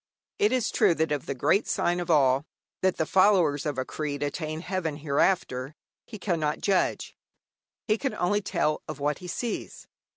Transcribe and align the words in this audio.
It 0.39 0.51
is 0.51 0.71
true 0.71 0.95
that 0.95 1.11
of 1.11 1.27
the 1.27 1.35
great 1.35 1.67
sign 1.67 1.99
of 1.99 2.09
all, 2.09 2.43
that 2.81 2.97
the 2.97 3.05
followers 3.05 3.67
of 3.67 3.77
a 3.77 3.85
creed 3.85 4.23
attain 4.23 4.61
heaven 4.61 4.95
hereafter, 4.97 5.75
he 6.07 6.17
cannot 6.17 6.59
judge. 6.59 7.15
He 7.87 7.99
can 7.99 8.15
only 8.15 8.41
tell 8.41 8.81
of 8.87 8.99
what 8.99 9.19
he 9.19 9.27
sees. 9.27 9.85